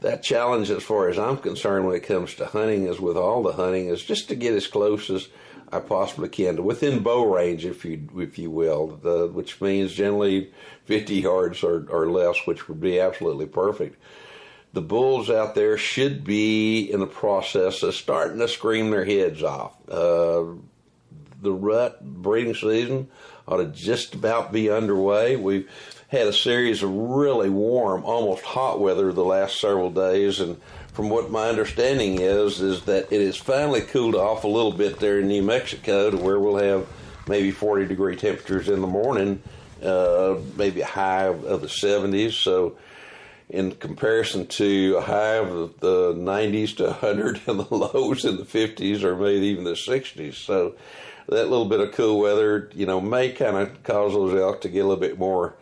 that 0.00 0.22
challenge, 0.22 0.70
as 0.70 0.82
far 0.82 1.08
as 1.08 1.18
I'm 1.18 1.38
concerned, 1.38 1.86
when 1.86 1.96
it 1.96 2.00
comes 2.00 2.34
to 2.34 2.46
hunting, 2.46 2.86
is 2.86 3.00
with 3.00 3.16
all 3.16 3.42
the 3.42 3.52
hunting, 3.52 3.88
is 3.88 4.02
just 4.02 4.28
to 4.28 4.34
get 4.34 4.54
as 4.54 4.66
close 4.66 5.08
as 5.10 5.28
I 5.72 5.80
possibly 5.80 6.28
can 6.28 6.56
to 6.56 6.62
within 6.62 7.02
bow 7.02 7.24
range, 7.24 7.64
if 7.64 7.84
you 7.84 8.08
if 8.16 8.38
you 8.38 8.50
will, 8.50 8.98
the, 9.02 9.26
which 9.26 9.60
means 9.60 9.92
generally 9.92 10.52
50 10.84 11.14
yards 11.16 11.62
or, 11.62 11.86
or 11.88 12.10
less, 12.10 12.36
which 12.46 12.68
would 12.68 12.80
be 12.80 13.00
absolutely 13.00 13.46
perfect 13.46 13.96
the 14.74 14.82
bulls 14.82 15.30
out 15.30 15.54
there 15.54 15.78
should 15.78 16.24
be 16.24 16.90
in 16.90 16.98
the 16.98 17.06
process 17.06 17.82
of 17.84 17.94
starting 17.94 18.40
to 18.40 18.48
scream 18.48 18.90
their 18.90 19.04
heads 19.04 19.42
off. 19.42 19.72
Uh, 19.88 20.44
the 21.40 21.52
rut 21.52 22.04
breeding 22.04 22.54
season 22.54 23.08
ought 23.46 23.58
to 23.58 23.66
just 23.66 24.14
about 24.14 24.52
be 24.52 24.70
underway. 24.70 25.36
We've 25.36 25.68
had 26.08 26.26
a 26.26 26.32
series 26.32 26.82
of 26.82 26.90
really 26.90 27.50
warm, 27.50 28.04
almost 28.04 28.42
hot 28.42 28.80
weather 28.80 29.12
the 29.12 29.24
last 29.24 29.60
several 29.60 29.90
days, 29.90 30.40
and 30.40 30.60
from 30.92 31.10
what 31.10 31.30
my 31.30 31.48
understanding 31.48 32.20
is, 32.20 32.60
is 32.60 32.82
that 32.84 33.12
it 33.12 33.20
has 33.24 33.36
finally 33.36 33.80
cooled 33.80 34.14
off 34.14 34.44
a 34.44 34.48
little 34.48 34.72
bit 34.72 35.00
there 35.00 35.18
in 35.18 35.28
New 35.28 35.42
Mexico 35.42 36.10
to 36.10 36.16
where 36.16 36.38
we'll 36.38 36.56
have 36.56 36.86
maybe 37.26 37.50
40 37.50 37.86
degree 37.86 38.16
temperatures 38.16 38.68
in 38.68 38.80
the 38.80 38.86
morning, 38.86 39.42
uh, 39.82 40.36
maybe 40.56 40.82
a 40.82 40.86
high 40.86 41.24
of 41.24 41.60
the 41.60 41.66
70s. 41.66 42.32
So 42.32 42.76
in 43.48 43.72
comparison 43.72 44.46
to 44.46 44.96
a 44.98 45.00
high 45.00 45.36
of 45.36 45.80
the 45.80 46.14
90s 46.14 46.76
to 46.76 46.84
100 46.84 47.40
and 47.46 47.60
the 47.60 47.74
lows 47.74 48.24
in 48.24 48.36
the 48.36 48.44
50s 48.44 49.02
or 49.02 49.16
maybe 49.16 49.46
even 49.46 49.64
the 49.64 49.72
60s. 49.72 50.34
So 50.34 50.74
that 51.28 51.48
little 51.48 51.64
bit 51.64 51.80
of 51.80 51.92
cool 51.92 52.20
weather, 52.20 52.70
you 52.74 52.86
know, 52.86 53.00
may 53.00 53.30
kind 53.32 53.56
of 53.56 53.82
cause 53.82 54.12
those 54.12 54.38
elk 54.40 54.60
to 54.62 54.68
get 54.68 54.80
a 54.80 54.88
little 54.88 55.00
bit 55.00 55.18
more 55.18 55.54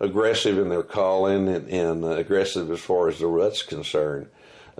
aggressive 0.00 0.58
in 0.58 0.68
their 0.68 0.82
calling 0.82 1.48
and, 1.48 1.68
and 1.68 2.04
uh, 2.04 2.10
aggressive 2.10 2.70
as 2.70 2.80
far 2.80 3.08
as 3.08 3.18
the 3.18 3.26
rut's 3.26 3.62
concerned. 3.62 4.28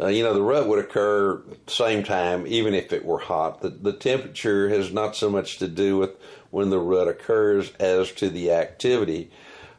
Uh, 0.00 0.06
you 0.06 0.22
know, 0.22 0.32
the 0.32 0.42
rut 0.42 0.66
would 0.66 0.78
occur 0.78 1.42
same 1.66 2.02
time, 2.02 2.46
even 2.46 2.74
if 2.74 2.92
it 2.92 3.04
were 3.04 3.18
hot. 3.18 3.60
The, 3.60 3.68
the 3.68 3.92
temperature 3.92 4.68
has 4.70 4.92
not 4.92 5.14
so 5.14 5.28
much 5.28 5.58
to 5.58 5.68
do 5.68 5.98
with 5.98 6.10
when 6.50 6.70
the 6.70 6.78
rut 6.78 7.08
occurs 7.08 7.72
as 7.78 8.10
to 8.12 8.30
the 8.30 8.52
activity 8.52 9.30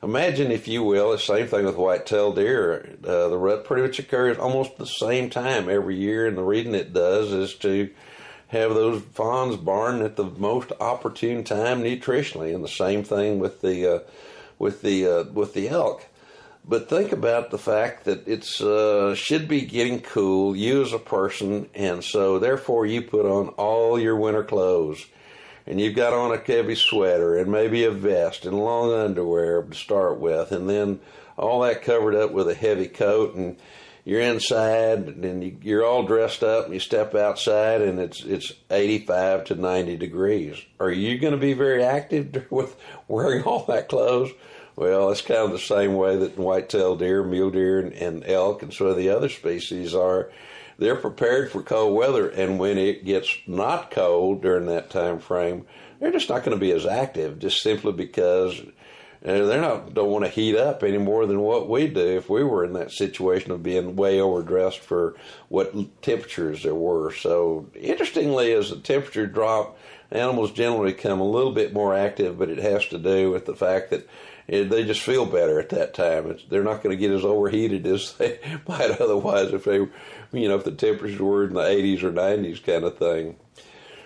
imagine, 0.03 0.51
if 0.51 0.67
you 0.67 0.83
will, 0.83 1.11
the 1.11 1.17
same 1.17 1.47
thing 1.47 1.65
with 1.65 1.77
white-tailed 1.77 2.35
deer. 2.35 2.95
Uh, 3.03 3.29
the 3.29 3.37
rut 3.37 3.65
pretty 3.65 3.83
much 3.83 3.99
occurs 3.99 4.37
almost 4.37 4.77
the 4.77 4.85
same 4.85 5.29
time 5.29 5.69
every 5.69 5.95
year, 5.95 6.27
and 6.27 6.37
the 6.37 6.43
reason 6.43 6.75
it 6.75 6.93
does 6.93 7.31
is 7.31 7.55
to 7.55 7.89
have 8.53 8.73
those 8.73 9.01
fawns 9.13 9.57
barn 9.57 10.01
at 10.01 10.15
the 10.15 10.23
most 10.23 10.71
opportune 10.79 11.43
time 11.43 11.83
nutritionally, 11.83 12.55
and 12.55 12.63
the 12.63 12.69
same 12.69 13.03
thing 13.03 13.39
with 13.39 13.61
the 13.61 13.95
uh, 13.95 13.99
with 14.57 14.81
the 14.81 15.05
uh, 15.05 15.23
with 15.25 15.53
the 15.53 15.69
elk. 15.69 16.05
But 16.65 16.87
think 16.87 17.11
about 17.11 17.51
the 17.51 17.57
fact 17.57 18.05
that 18.05 18.25
it's 18.25 18.61
uh, 18.61 19.15
should 19.15 19.49
be 19.49 19.61
getting 19.61 19.99
cool. 19.99 20.55
You 20.55 20.81
as 20.81 20.93
a 20.93 20.99
person, 20.99 21.69
and 21.75 22.03
so 22.03 22.39
therefore 22.39 22.85
you 22.85 23.01
put 23.01 23.25
on 23.25 23.49
all 23.49 23.99
your 23.99 24.15
winter 24.15 24.43
clothes 24.43 25.05
and 25.65 25.79
you've 25.79 25.95
got 25.95 26.13
on 26.13 26.33
a 26.33 26.37
heavy 26.37 26.75
sweater 26.75 27.37
and 27.37 27.51
maybe 27.51 27.83
a 27.83 27.91
vest 27.91 28.45
and 28.45 28.57
long 28.57 28.93
underwear 28.93 29.61
to 29.61 29.75
start 29.75 30.19
with, 30.19 30.51
and 30.51 30.69
then 30.69 30.99
all 31.37 31.61
that 31.61 31.83
covered 31.83 32.15
up 32.15 32.31
with 32.31 32.49
a 32.49 32.53
heavy 32.53 32.87
coat, 32.87 33.35
and 33.35 33.57
you're 34.05 34.21
inside 34.21 35.07
and 35.07 35.63
you're 35.63 35.85
all 35.85 36.03
dressed 36.03 36.43
up, 36.43 36.65
and 36.65 36.73
you 36.73 36.79
step 36.79 37.15
outside, 37.15 37.81
and 37.81 37.99
it's 37.99 38.23
it's 38.23 38.53
85 38.69 39.45
to 39.45 39.55
90 39.55 39.97
degrees. 39.97 40.57
Are 40.79 40.91
you 40.91 41.17
going 41.17 41.33
to 41.33 41.39
be 41.39 41.53
very 41.53 41.83
active 41.83 42.45
with 42.51 42.75
wearing 43.07 43.43
all 43.43 43.65
that 43.65 43.89
clothes? 43.89 44.31
Well, 44.75 45.11
it's 45.11 45.21
kind 45.21 45.41
of 45.41 45.51
the 45.51 45.59
same 45.59 45.93
way 45.93 46.17
that 46.17 46.37
white-tailed 46.37 46.99
deer, 46.99 47.23
mule 47.23 47.51
deer, 47.51 47.79
and, 47.79 47.93
and 47.93 48.25
elk, 48.25 48.63
and 48.63 48.73
some 48.73 48.87
of 48.87 48.97
the 48.97 49.09
other 49.09 49.29
species 49.29 49.93
are 49.93 50.31
they're 50.79 50.95
prepared 50.95 51.51
for 51.51 51.61
cold 51.61 51.95
weather, 51.95 52.27
and 52.27 52.59
when 52.59 52.77
it 52.77 53.05
gets 53.05 53.37
not 53.45 53.91
cold 53.91 54.41
during 54.41 54.65
that 54.65 54.89
time 54.89 55.19
frame, 55.19 55.65
they're 55.99 56.11
just 56.11 56.29
not 56.29 56.43
going 56.43 56.57
to 56.57 56.61
be 56.61 56.71
as 56.71 56.85
active, 56.85 57.39
just 57.39 57.61
simply 57.61 57.93
because 57.93 58.61
they're 59.23 59.61
not 59.61 59.93
don't 59.93 60.11
want 60.11 60.25
to 60.25 60.31
heat 60.31 60.55
up 60.55 60.83
any 60.83 60.97
more 60.97 61.25
than 61.25 61.39
what 61.39 61.69
we 61.69 61.87
do 61.87 62.17
if 62.17 62.29
we 62.29 62.43
were 62.43 62.65
in 62.65 62.73
that 62.73 62.91
situation 62.91 63.51
of 63.51 63.63
being 63.63 63.95
way 63.95 64.19
overdressed 64.19 64.79
for 64.79 65.15
what 65.47 65.73
temperatures 66.01 66.63
there 66.63 66.75
were. 66.75 67.13
So 67.13 67.69
interestingly, 67.73 68.51
as 68.51 68.69
the 68.69 68.77
temperature 68.77 69.25
drop, 69.25 69.77
animals 70.11 70.51
generally 70.51 70.91
become 70.91 71.21
a 71.21 71.29
little 71.29 71.53
bit 71.53 71.73
more 71.73 71.95
active, 71.95 72.37
but 72.37 72.49
it 72.49 72.59
has 72.59 72.85
to 72.87 72.97
do 72.97 73.31
with 73.31 73.45
the 73.45 73.55
fact 73.55 73.91
that 73.91 74.07
eh, 74.49 74.63
they 74.63 74.83
just 74.83 75.01
feel 75.01 75.25
better 75.25 75.59
at 75.59 75.69
that 75.69 75.93
time. 75.93 76.37
They're 76.49 76.63
not 76.63 76.83
going 76.83 76.95
to 76.95 76.99
get 76.99 77.15
as 77.15 77.23
overheated 77.23 77.87
as 77.87 78.13
they 78.15 78.39
might 78.67 78.99
otherwise 78.99 79.53
if 79.53 79.63
they 79.63 79.87
you 80.33 80.49
know, 80.49 80.55
if 80.55 80.63
the 80.63 80.71
temperatures 80.71 81.19
were 81.19 81.45
in 81.45 81.53
the 81.53 81.61
80s 81.61 82.03
or 82.03 82.11
90s 82.11 82.63
kind 82.63 82.83
of 82.83 82.97
thing. 82.97 83.37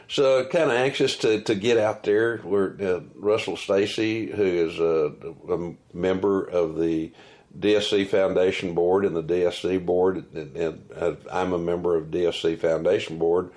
So 0.10 0.46
kind 0.46 0.72
of 0.72 0.78
anxious 0.78 1.18
to, 1.18 1.42
to 1.42 1.56
get 1.56 1.78
out 1.78 2.04
there. 2.04 2.40
We're 2.44 2.76
uh, 2.82 3.02
Russell 3.16 3.58
Stacy, 3.58 4.28
who 4.28 4.44
is 4.44 4.80
a, 4.80 5.14
a, 5.54 5.74
member 5.94 6.46
of 6.46 6.78
the 6.80 7.12
DSC 7.60 8.08
Foundation 8.08 8.74
Board 8.74 9.04
and 9.04 9.16
the 9.16 9.24
DSC 9.24 9.86
Board, 9.86 10.26
and, 10.34 10.56
and 10.56 10.92
uh, 10.96 11.16
I'm 11.32 11.52
a 11.52 11.58
member 11.58 11.98
of 11.98 12.06
DSC 12.06 12.58
Foundation 12.60 13.18
Board. 13.18 13.52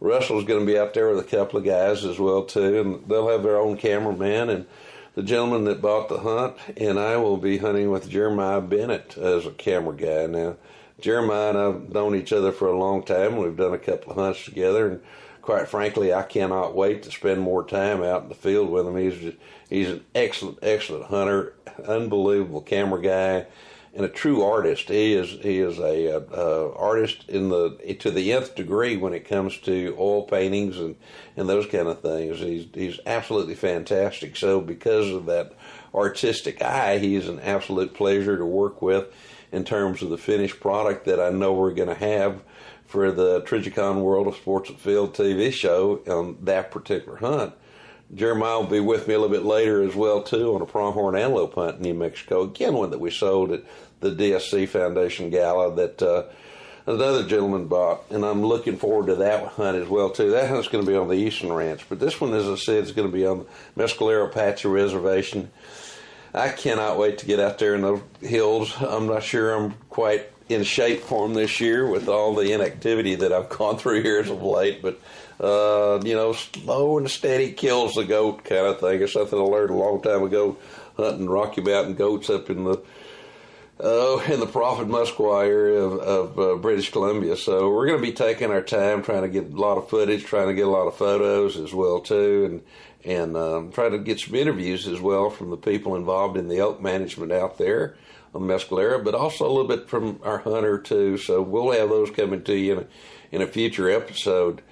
Russell's 0.00 0.44
going 0.44 0.60
to 0.60 0.72
be 0.72 0.78
out 0.78 0.94
there 0.94 1.10
with 1.10 1.18
a 1.18 1.28
couple 1.28 1.58
of 1.58 1.66
guys 1.66 2.06
as 2.06 2.18
well 2.18 2.44
too, 2.44 2.80
and 2.80 3.08
they'll 3.08 3.28
have 3.28 3.42
their 3.42 3.58
own 3.58 3.76
cameraman 3.76 4.48
and 4.48 4.66
the 5.14 5.22
gentleman 5.22 5.64
that 5.64 5.82
bought 5.82 6.08
the 6.08 6.20
hunt, 6.20 6.56
and 6.78 6.98
I 6.98 7.18
will 7.18 7.36
be 7.36 7.58
hunting 7.58 7.90
with 7.90 8.08
Jeremiah 8.08 8.62
Bennett 8.62 9.18
as 9.18 9.44
a 9.44 9.50
camera 9.50 9.94
guy 9.94 10.26
now. 10.26 10.56
Jeremiah 11.00 11.50
and 11.50 11.58
I've 11.58 11.88
known 11.92 12.14
each 12.14 12.32
other 12.32 12.52
for 12.52 12.68
a 12.68 12.78
long 12.78 13.02
time. 13.02 13.36
We've 13.36 13.56
done 13.56 13.74
a 13.74 13.78
couple 13.78 14.12
of 14.12 14.18
hunts 14.18 14.44
together, 14.44 14.88
and 14.88 15.00
quite 15.42 15.68
frankly, 15.68 16.12
I 16.12 16.22
cannot 16.22 16.74
wait 16.74 17.02
to 17.04 17.10
spend 17.10 17.40
more 17.40 17.64
time 17.64 18.02
out 18.02 18.22
in 18.22 18.28
the 18.28 18.34
field 18.34 18.70
with 18.70 18.86
him. 18.86 18.96
He's 18.96 19.34
he's 19.68 19.90
an 19.90 20.04
excellent, 20.14 20.58
excellent 20.62 21.06
hunter, 21.06 21.54
unbelievable 21.86 22.60
camera 22.60 23.00
guy, 23.00 23.46
and 23.94 24.04
a 24.04 24.08
true 24.08 24.42
artist. 24.42 24.88
He 24.88 25.14
is 25.14 25.30
he 25.42 25.60
is 25.60 25.78
a, 25.78 26.06
a, 26.06 26.18
a 26.18 26.74
artist 26.74 27.28
in 27.28 27.48
the 27.48 27.70
to 28.00 28.10
the 28.10 28.32
nth 28.32 28.54
degree 28.54 28.96
when 28.96 29.14
it 29.14 29.28
comes 29.28 29.58
to 29.58 29.96
oil 29.98 30.22
paintings 30.22 30.78
and 30.78 30.96
and 31.36 31.48
those 31.48 31.66
kind 31.66 31.88
of 31.88 32.00
things. 32.00 32.38
He's 32.38 32.66
he's 32.72 33.00
absolutely 33.06 33.54
fantastic. 33.54 34.36
So 34.36 34.60
because 34.60 35.08
of 35.10 35.26
that 35.26 35.52
artistic 35.94 36.62
eye, 36.62 36.98
he 36.98 37.16
is 37.16 37.28
an 37.28 37.40
absolute 37.40 37.94
pleasure 37.94 38.36
to 38.36 38.44
work 38.44 38.80
with 38.80 39.12
in 39.52 39.64
terms 39.64 40.02
of 40.02 40.10
the 40.10 40.18
finished 40.18 40.60
product 40.60 41.06
that 41.06 41.20
I 41.20 41.30
know 41.30 41.52
we're 41.52 41.74
going 41.74 41.88
to 41.88 41.94
have 41.94 42.42
for 42.90 43.12
the 43.12 43.40
Trijicon 43.42 44.02
World 44.02 44.26
of 44.26 44.34
Sports 44.34 44.68
Afield 44.68 45.14
TV 45.14 45.52
show 45.52 46.00
on 46.08 46.36
that 46.42 46.72
particular 46.72 47.18
hunt. 47.18 47.54
Jeremiah 48.12 48.58
will 48.58 48.66
be 48.66 48.80
with 48.80 49.06
me 49.06 49.14
a 49.14 49.20
little 49.20 49.34
bit 49.34 49.46
later 49.46 49.82
as 49.82 49.94
well 49.94 50.22
too 50.22 50.56
on 50.56 50.62
a 50.62 50.66
pronghorn 50.66 51.14
antelope 51.14 51.54
hunt 51.54 51.76
in 51.76 51.82
New 51.82 51.94
Mexico. 51.94 52.42
Again, 52.42 52.74
one 52.74 52.90
that 52.90 52.98
we 52.98 53.12
sold 53.12 53.52
at 53.52 53.62
the 54.00 54.10
DSC 54.10 54.68
Foundation 54.68 55.30
Gala 55.30 55.72
that 55.76 56.02
uh, 56.02 56.24
another 56.86 57.22
gentleman 57.22 57.68
bought, 57.68 58.02
and 58.10 58.24
I'm 58.24 58.44
looking 58.44 58.76
forward 58.76 59.06
to 59.06 59.14
that 59.16 59.46
hunt 59.46 59.76
as 59.76 59.88
well 59.88 60.10
too. 60.10 60.32
That 60.32 60.48
hunt's 60.48 60.66
going 60.66 60.84
to 60.84 60.90
be 60.90 60.96
on 60.96 61.06
the 61.06 61.14
Eastern 61.14 61.52
Ranch, 61.52 61.88
but 61.88 62.00
this 62.00 62.20
one, 62.20 62.34
as 62.34 62.48
I 62.48 62.56
said, 62.56 62.82
is 62.82 62.92
going 62.92 63.08
to 63.08 63.16
be 63.16 63.24
on 63.24 63.46
the 63.76 63.82
Mescalero 63.82 64.28
Apache 64.28 64.66
Reservation. 64.66 65.52
I 66.34 66.48
cannot 66.48 66.98
wait 66.98 67.18
to 67.18 67.26
get 67.26 67.38
out 67.38 67.58
there 67.58 67.76
in 67.76 67.82
those 67.82 68.02
hills. 68.20 68.74
I'm 68.80 69.06
not 69.06 69.22
sure 69.22 69.54
I'm 69.54 69.74
quite 69.90 70.28
in 70.50 70.64
shape 70.64 71.02
form 71.02 71.34
this 71.34 71.60
year 71.60 71.86
with 71.86 72.08
all 72.08 72.34
the 72.34 72.52
inactivity 72.52 73.14
that 73.16 73.32
I've 73.32 73.48
gone 73.58 73.78
through 73.78 74.02
here 74.02 74.20
as 74.20 74.30
of 74.30 74.42
late, 74.42 74.82
but 74.82 75.00
uh, 75.40 76.00
you 76.04 76.14
know, 76.14 76.32
slow 76.32 76.98
and 76.98 77.10
steady 77.10 77.52
kills 77.52 77.94
the 77.94 78.04
goat 78.04 78.44
kind 78.44 78.66
of 78.66 78.80
thing. 78.80 79.00
It's 79.00 79.14
something 79.14 79.38
I 79.38 79.42
learned 79.42 79.70
a 79.70 79.74
long 79.74 80.02
time 80.02 80.22
ago 80.22 80.58
hunting 80.96 81.28
Rocky 81.28 81.62
Mountain 81.62 81.94
goats 81.94 82.28
up 82.28 82.50
in 82.50 82.64
the 82.64 82.78
uh, 83.82 84.18
in 84.30 84.40
the 84.40 84.46
Prophet 84.46 84.88
Muskwa 84.88 85.46
area 85.46 85.80
of, 85.80 85.98
of 86.00 86.38
uh, 86.38 86.56
British 86.56 86.90
Columbia. 86.90 87.34
So 87.36 87.70
we're 87.70 87.86
going 87.86 87.98
to 87.98 88.06
be 88.06 88.12
taking 88.12 88.50
our 88.50 88.60
time 88.60 89.02
trying 89.02 89.22
to 89.22 89.28
get 89.28 89.50
a 89.50 89.56
lot 89.56 89.78
of 89.78 89.88
footage, 89.88 90.24
trying 90.24 90.48
to 90.48 90.54
get 90.54 90.66
a 90.66 90.70
lot 90.70 90.86
of 90.86 90.96
photos 90.96 91.56
as 91.56 91.72
well 91.72 92.00
too, 92.00 92.44
and 92.44 92.62
and 93.02 93.36
um, 93.36 93.72
try 93.72 93.88
to 93.88 93.98
get 93.98 94.20
some 94.20 94.34
interviews 94.34 94.86
as 94.86 95.00
well 95.00 95.30
from 95.30 95.48
the 95.48 95.56
people 95.56 95.96
involved 95.96 96.36
in 96.36 96.48
the 96.48 96.58
elk 96.58 96.82
management 96.82 97.32
out 97.32 97.56
there 97.56 97.96
on 98.34 98.42
Mescalero, 98.42 99.02
but 99.02 99.14
also 99.14 99.46
a 99.46 99.50
little 99.50 99.68
bit 99.68 99.88
from 99.88 100.20
our 100.22 100.38
hunter 100.38 100.78
too. 100.78 101.16
So 101.16 101.42
we'll 101.42 101.72
have 101.72 101.88
those 101.88 102.10
coming 102.10 102.42
to 102.44 102.56
you 102.56 102.72
in 102.72 102.78
a, 102.78 102.86
in 103.32 103.42
a 103.42 103.46
future 103.46 103.90
episode. 103.90 104.62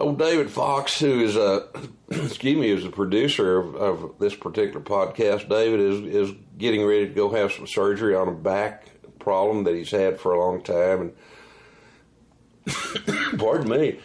Old 0.00 0.18
David 0.18 0.50
Fox, 0.50 0.98
who 0.98 1.20
is 1.20 1.36
a 1.36 1.68
excuse 2.10 2.56
me, 2.56 2.70
is 2.70 2.84
the 2.84 2.90
producer 2.90 3.58
of, 3.58 3.74
of, 3.76 4.18
this 4.18 4.34
particular 4.34 4.80
podcast. 4.80 5.48
David 5.48 5.80
is 5.80 6.30
is 6.30 6.36
getting 6.56 6.84
ready 6.84 7.06
to 7.08 7.14
go 7.14 7.30
have 7.30 7.52
some 7.52 7.66
surgery 7.66 8.14
on 8.14 8.28
a 8.28 8.32
back 8.32 8.86
problem 9.18 9.64
that 9.64 9.74
he's 9.74 9.90
had 9.90 10.18
for 10.18 10.32
a 10.32 10.38
long 10.38 10.62
time. 10.62 11.12
And 12.66 13.38
pardon 13.38 13.68
me, 13.68 14.00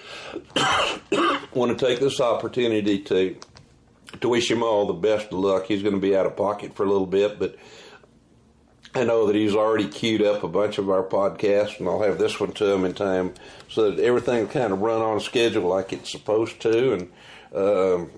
want 1.54 1.78
to 1.78 1.86
take 1.86 2.00
this 2.00 2.20
opportunity 2.20 3.00
to 3.00 3.38
to 4.20 4.30
wish 4.30 4.52
him 4.52 4.64
all 4.64 4.86
the 4.88 4.94
best 4.94 5.28
of 5.28 5.40
luck. 5.40 5.66
He's 5.66 5.82
going 5.82 5.96
to 5.96 6.02
be 6.02 6.16
out 6.16 6.26
of 6.26 6.36
pocket 6.36 6.76
for 6.76 6.84
a 6.84 6.90
little 6.90 7.08
bit, 7.08 7.40
but 7.40 7.56
I 8.96 9.04
know 9.04 9.28
that 9.28 9.36
he's 9.36 9.54
already 9.54 9.90
queued 9.90 10.22
up 10.22 10.44
a 10.44 10.48
bunch 10.48 10.78
of 10.78 10.90
our 10.90 11.04
podcasts, 11.04 11.80
and 11.80 11.88
I'll 11.90 12.02
have 12.02 12.18
this 12.18 12.40
one 12.40 12.54
to 12.54 12.72
him 12.72 12.86
in 12.86 12.94
time 12.94 13.34
so 13.68 13.92
that 13.92 14.02
everything 14.02 14.48
kind 14.48 14.72
of 14.72 14.80
run 14.80 15.02
on 15.02 15.20
schedule 15.20 15.64
like 15.64 15.92
it's 15.92 16.10
supposed 16.10 16.62
to. 16.62 16.94
And 16.94 17.12
um, 17.54 18.12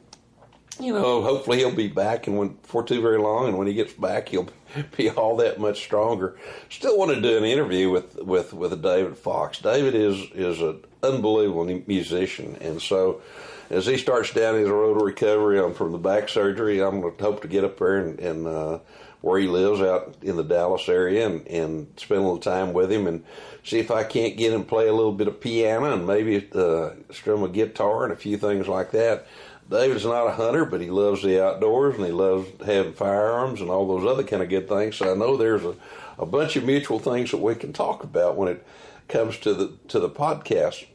you 0.80 0.94
know, 0.94 1.24
hopefully 1.24 1.58
he'll 1.58 1.74
be 1.74 1.88
back 1.88 2.28
and 2.28 2.38
when 2.38 2.58
for 2.62 2.84
too 2.84 3.02
very 3.02 3.18
long, 3.18 3.48
and 3.48 3.58
when 3.58 3.66
he 3.66 3.74
gets 3.74 3.94
back, 3.94 4.30
he'll 4.30 4.50
be 4.96 5.10
all 5.18 5.38
that 5.38 5.60
much 5.60 5.84
stronger. 5.84 6.38
Still 6.70 6.98
want 6.98 7.14
to 7.14 7.22
do 7.22 7.38
an 7.38 7.44
interview 7.44 7.90
with 7.90 8.16
with 8.18 8.54
with 8.54 8.80
David 8.82 9.18
Fox. 9.18 9.58
David 9.58 9.96
is 9.96 10.30
is 10.36 10.62
an 10.62 10.82
unbelievable 11.02 11.66
musician, 11.88 12.56
and 12.62 12.80
so 12.80 13.22
as 13.70 13.86
he 13.86 13.98
starts 13.98 14.32
down 14.32 14.56
his 14.56 14.70
road 14.70 15.00
to 15.00 15.06
recovery 15.06 15.60
um, 15.60 15.74
from 15.74 15.92
the 15.92 15.98
back 15.98 16.30
surgery, 16.30 16.82
I'm 16.82 17.02
going 17.02 17.16
to 17.16 17.24
hope 17.24 17.42
to 17.42 17.48
get 17.48 17.64
up 17.64 17.80
there 17.80 17.98
and, 17.98 18.20
and 18.20 18.48
uh, 18.48 18.80
where 19.22 19.40
he 19.40 19.48
lives 19.48 19.82
out 19.82 20.16
in 20.22 20.36
the 20.36 20.44
Dallas 20.44 20.88
area 20.88 21.26
and, 21.26 21.48
and 21.48 21.88
spend 21.98 22.20
a 22.20 22.24
little 22.24 22.40
time 22.40 22.74
with 22.74 22.92
him 22.92 23.08
and 23.08 23.24
see 23.64 23.80
if 23.80 23.92
I 23.92 24.04
can't 24.04 24.38
get 24.38 24.54
him 24.54 24.64
play 24.64 24.88
a 24.88 24.94
little 24.94 25.12
bit 25.12 25.28
of 25.28 25.42
piano 25.42 25.94
and 25.94 26.06
maybe 26.06 26.48
uh, 26.54 26.92
strum 27.12 27.44
a 27.44 27.50
guitar 27.50 28.04
and 28.04 28.14
a 28.14 28.18
few 28.18 28.38
things 28.38 28.68
like 28.68 28.92
that. 28.92 29.28
David's 29.70 30.06
not 30.06 30.28
a 30.28 30.32
hunter, 30.32 30.64
but 30.64 30.80
he 30.80 30.90
loves 30.90 31.24
the 31.24 31.44
outdoors 31.44 31.96
and 31.96 32.06
he 32.06 32.12
loves 32.12 32.48
having 32.66 32.94
firearms 32.94 33.60
and 33.60 33.70
all 33.70 33.88
those 33.88 34.10
other 34.10 34.24
kind 34.24 34.42
of 34.42 34.50
good 34.50 34.70
things. 34.70 34.96
So 34.96 35.12
I 35.12 35.18
know 35.18 35.36
there's 35.36 35.66
a, 35.66 35.76
a 36.18 36.26
bunch 36.26 36.56
of 36.56 36.64
mutual 36.64 37.00
things 37.00 37.32
that 37.32 37.38
we 37.38 37.56
can 37.56 37.74
talk 37.74 38.04
about 38.04 38.38
when 38.38 38.48
it 38.48 38.66
comes 39.10 39.38
to 39.40 39.54
the 39.54 39.74
to 39.90 40.00
the 40.00 40.10
podcast. 40.10 40.86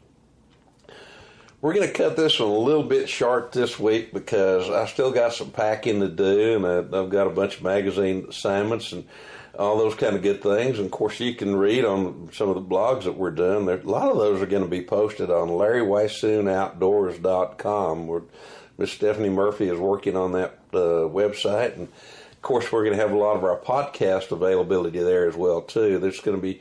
We're 1.63 1.73
going 1.75 1.87
to 1.87 1.95
cut 1.95 2.17
this 2.17 2.41
one 2.41 2.49
a 2.49 2.53
little 2.53 2.83
bit 2.83 3.09
short 3.09 3.53
this 3.53 3.79
week 3.79 4.13
because 4.13 4.69
I 4.69 4.87
still 4.87 5.13
got 5.13 5.33
some 5.33 5.53
packing 5.53 6.01
to 6.01 6.09
do, 6.09 6.57
and 6.57 6.67
I, 6.67 6.79
have 6.97 7.09
got 7.09 7.29
a 7.29 7.31
bunch 7.31 7.59
of 7.59 7.63
magazine 7.63 8.27
assignments 8.29 8.91
and 8.91 9.07
all 9.57 9.79
those 9.79 9.95
kind 9.95 10.17
of 10.17 10.23
good 10.23 10.43
things. 10.43 10.79
And 10.79 10.87
of 10.87 10.91
course, 10.91 11.21
you 11.21 11.37
can 11.37 11.55
read 11.55 11.85
on 11.85 12.31
some 12.33 12.49
of 12.49 12.57
the 12.57 12.63
blogs 12.63 13.05
that 13.05 13.17
we're 13.17 13.31
doing. 13.31 13.67
There, 13.67 13.79
a 13.79 13.85
lot 13.85 14.11
of 14.11 14.17
those 14.17 14.43
are 14.43 14.47
going 14.47 14.65
to 14.65 14.69
be 14.69 14.83
posted 14.83 15.31
on 15.31 15.51
LarryWeishuhnoutdoors.com, 15.51 18.09
where 18.09 18.23
Miss 18.77 18.91
Stephanie 18.91 19.31
Murphy 19.31 19.69
is 19.69 19.79
working 19.79 20.17
on 20.17 20.33
that 20.33 20.59
uh, 20.75 21.07
website. 21.07 21.77
And 21.77 21.87
of 21.87 22.43
course, 22.43 22.73
we're 22.73 22.83
going 22.83 22.97
to 22.97 23.03
have 23.03 23.13
a 23.13 23.17
lot 23.17 23.37
of 23.37 23.45
our 23.45 23.61
podcast 23.61 24.33
availability 24.33 24.99
there 24.99 25.29
as 25.29 25.37
well 25.37 25.63
too. 25.63 26.01
There's 26.01 26.19
going 26.19 26.37
to 26.37 26.43
be 26.43 26.61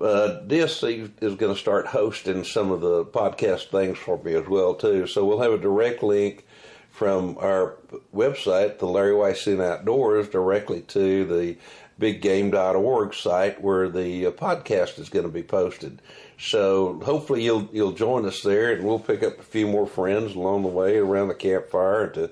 uh, 0.00 0.42
DSC 0.46 1.10
is 1.20 1.34
going 1.34 1.54
to 1.54 1.60
start 1.60 1.86
hosting 1.86 2.44
some 2.44 2.70
of 2.70 2.80
the 2.80 3.04
podcast 3.04 3.70
things 3.70 3.98
for 3.98 4.22
me 4.22 4.34
as 4.34 4.46
well 4.46 4.74
too. 4.74 5.06
So 5.06 5.24
we'll 5.24 5.40
have 5.40 5.52
a 5.52 5.58
direct 5.58 6.02
link 6.02 6.46
from 6.90 7.36
our 7.38 7.76
website, 8.14 8.78
the 8.78 8.86
Larry 8.86 9.12
Weishuhn 9.12 9.62
Outdoors, 9.62 10.28
directly 10.28 10.82
to 10.82 11.24
the 11.24 11.56
biggame.org 12.00 13.14
site 13.14 13.60
where 13.60 13.88
the 13.88 14.26
uh, 14.26 14.30
podcast 14.30 14.98
is 14.98 15.10
going 15.10 15.26
to 15.26 15.30
be 15.30 15.42
posted. 15.42 16.00
So 16.38 16.98
hopefully 17.04 17.44
you'll 17.44 17.68
you'll 17.72 17.92
join 17.92 18.24
us 18.24 18.42
there, 18.42 18.72
and 18.72 18.84
we'll 18.84 18.98
pick 18.98 19.22
up 19.22 19.38
a 19.38 19.42
few 19.42 19.66
more 19.66 19.86
friends 19.86 20.34
along 20.34 20.62
the 20.62 20.68
way 20.68 20.96
around 20.96 21.28
the 21.28 21.34
campfire 21.34 22.08
to 22.08 22.30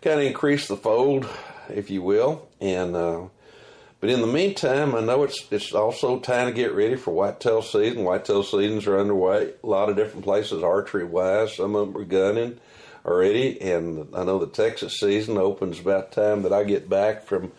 kind 0.00 0.20
of 0.20 0.26
increase 0.26 0.68
the 0.68 0.76
fold, 0.76 1.28
if 1.68 1.90
you 1.90 2.02
will, 2.02 2.48
and. 2.60 2.94
Uh, 2.94 3.26
but 4.04 4.12
in 4.12 4.20
the 4.20 4.26
meantime, 4.26 4.94
I 4.94 5.00
know 5.00 5.22
it's 5.22 5.46
it's 5.50 5.72
also 5.72 6.20
time 6.20 6.46
to 6.46 6.52
get 6.52 6.74
ready 6.74 6.94
for 6.94 7.14
whitetail 7.14 7.62
season. 7.62 8.04
Whitetail 8.04 8.42
seasons 8.42 8.86
are 8.86 9.00
underway. 9.00 9.54
A 9.62 9.66
lot 9.66 9.88
of 9.88 9.96
different 9.96 10.24
places 10.26 10.62
archery 10.62 11.06
wise. 11.06 11.56
Some 11.56 11.74
of 11.74 11.94
them 11.94 12.02
are 12.02 12.04
gunning 12.04 12.60
already, 13.06 13.58
and 13.62 14.14
I 14.14 14.24
know 14.24 14.38
the 14.38 14.46
Texas 14.46 15.00
season 15.00 15.38
opens 15.38 15.80
about 15.80 16.12
time 16.12 16.42
that 16.42 16.52
I 16.52 16.64
get 16.64 16.86
back 16.86 17.22
from 17.22 17.52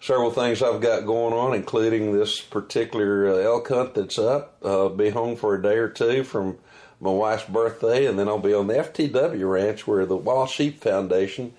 several 0.00 0.32
things 0.32 0.60
I've 0.60 0.80
got 0.80 1.06
going 1.06 1.32
on, 1.32 1.54
including 1.54 2.12
this 2.12 2.40
particular 2.40 3.28
uh, 3.28 3.36
elk 3.36 3.68
hunt 3.68 3.94
that's 3.94 4.18
up. 4.18 4.56
I'll 4.64 4.88
be 4.88 5.10
home 5.10 5.36
for 5.36 5.54
a 5.54 5.62
day 5.62 5.76
or 5.76 5.88
two 5.88 6.24
from 6.24 6.58
my 7.00 7.12
wife's 7.12 7.48
birthday, 7.48 8.06
and 8.06 8.18
then 8.18 8.26
I'll 8.26 8.40
be 8.40 8.54
on 8.54 8.66
the 8.66 8.74
FTW 8.74 9.48
ranch 9.48 9.86
where 9.86 10.04
the 10.04 10.16
Wild 10.16 10.50
Sheep 10.50 10.82
Foundation 10.82 11.54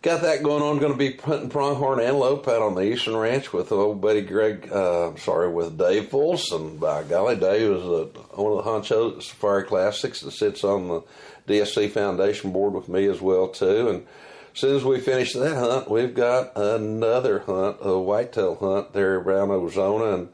Got 0.02 0.24
that 0.24 0.44
going 0.44 0.62
on. 0.62 0.80
Going 0.80 0.92
to 0.92 0.98
be 0.98 1.16
hunting 1.16 1.50
pronghorn 1.50 2.02
antelope 2.02 2.46
out 2.50 2.62
on 2.62 2.76
the 2.76 2.82
Eastern 2.82 3.16
Ranch 3.16 3.54
with 3.54 3.72
old 3.72 4.02
buddy 4.02 4.22
Greg. 4.22 4.70
Uh, 4.70 5.16
sorry, 5.16 5.50
with 5.50 5.78
Dave 5.78 6.10
Fulson. 6.10 6.78
By 6.78 7.04
golly, 7.04 7.38
Dave 7.38 7.72
is 7.72 7.84
a, 7.84 8.04
one 8.36 8.58
of 8.58 8.64
the 8.64 8.70
honchos 8.70 9.24
Safari 9.24 9.64
Classics 9.64 10.20
that 10.20 10.32
sits 10.32 10.66
on 10.66 10.90
the 10.90 11.04
DSC 11.48 11.90
Foundation 11.92 12.52
board 12.52 12.74
with 12.74 12.90
me 12.90 13.06
as 13.06 13.22
well 13.22 13.48
too, 13.48 13.88
and 13.90 14.06
as 14.54 14.60
soon 14.60 14.76
as 14.76 14.84
we 14.84 15.00
finish 15.00 15.34
that 15.34 15.56
hunt, 15.56 15.90
we've 15.90 16.14
got 16.14 16.56
another 16.56 17.40
hunt, 17.40 17.78
a 17.82 17.98
whitetail 17.98 18.56
hunt 18.56 18.94
there 18.94 19.16
around 19.16 19.50
Ozona 19.50 20.14
and 20.14 20.30